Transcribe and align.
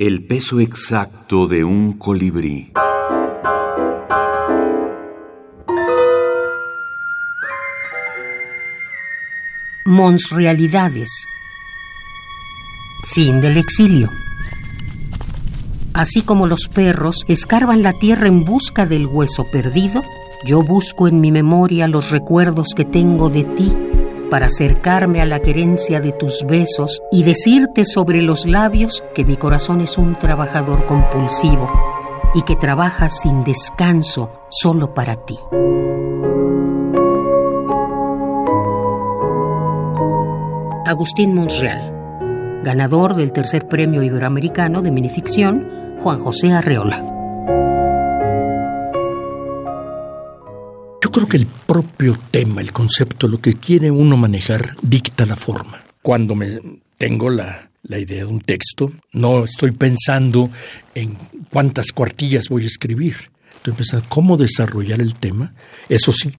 El 0.00 0.24
peso 0.24 0.60
exacto 0.60 1.46
de 1.46 1.62
un 1.62 1.98
colibrí. 1.98 2.72
Monsrealidades. 9.84 11.26
Fin 13.12 13.42
del 13.42 13.58
exilio. 13.58 14.08
Así 15.92 16.22
como 16.22 16.46
los 16.46 16.68
perros 16.68 17.26
escarban 17.28 17.82
la 17.82 17.92
tierra 17.92 18.26
en 18.26 18.46
busca 18.46 18.86
del 18.86 19.06
hueso 19.06 19.44
perdido, 19.50 20.02
yo 20.46 20.62
busco 20.62 21.08
en 21.08 21.20
mi 21.20 21.30
memoria 21.30 21.86
los 21.88 22.10
recuerdos 22.10 22.68
que 22.74 22.86
tengo 22.86 23.28
de 23.28 23.44
ti 23.44 23.76
para 24.30 24.46
acercarme 24.46 25.20
a 25.20 25.26
la 25.26 25.40
querencia 25.40 26.00
de 26.00 26.12
tus 26.12 26.44
besos 26.46 27.02
y 27.10 27.24
decirte 27.24 27.84
sobre 27.84 28.22
los 28.22 28.46
labios 28.46 29.02
que 29.14 29.24
mi 29.24 29.36
corazón 29.36 29.80
es 29.80 29.98
un 29.98 30.14
trabajador 30.14 30.86
compulsivo 30.86 31.70
y 32.34 32.42
que 32.42 32.56
trabaja 32.56 33.08
sin 33.08 33.42
descanso 33.42 34.30
solo 34.48 34.94
para 34.94 35.16
ti. 35.16 35.36
Agustín 40.86 41.34
Monreal, 41.34 42.62
ganador 42.64 43.14
del 43.14 43.32
tercer 43.32 43.68
premio 43.68 44.02
iberoamericano 44.02 44.82
de 44.82 44.90
minificción, 44.90 45.96
Juan 46.02 46.18
José 46.18 46.52
Arreola. 46.52 47.09
Yo 51.10 51.14
creo 51.14 51.26
que 51.26 51.38
el 51.38 51.46
propio 51.66 52.16
tema, 52.30 52.60
el 52.60 52.72
concepto, 52.72 53.26
lo 53.26 53.40
que 53.40 53.54
quiere 53.54 53.90
uno 53.90 54.16
manejar, 54.16 54.76
dicta 54.80 55.26
la 55.26 55.34
forma. 55.34 55.82
Cuando 56.02 56.36
me 56.36 56.60
tengo 56.98 57.30
la, 57.30 57.68
la 57.82 57.98
idea 57.98 58.18
de 58.18 58.26
un 58.26 58.40
texto, 58.40 58.92
no 59.12 59.42
estoy 59.42 59.72
pensando 59.72 60.50
en 60.94 61.16
cuántas 61.50 61.90
cuartillas 61.90 62.48
voy 62.48 62.62
a 62.62 62.68
escribir. 62.68 63.16
Estoy 63.56 63.72
pensando 63.72 64.06
cómo 64.08 64.36
desarrollar 64.36 65.00
el 65.00 65.16
tema. 65.16 65.52
Eso 65.88 66.12
sí, 66.12 66.32